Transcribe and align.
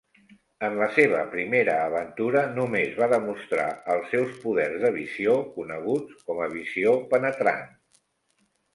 En 0.67 0.77
la 0.77 0.85
seva 0.95 1.19
primera 1.33 1.75
aventura 1.89 2.43
només 2.55 2.97
va 3.03 3.09
demostrar 3.13 3.69
els 3.97 4.11
seus 4.15 4.35
poders 4.49 4.83
de 4.87 4.93
visió, 4.99 5.39
coneguts 5.61 6.27
com 6.29 6.45
a 6.49 6.53
"visió-penetrant". 6.59 7.67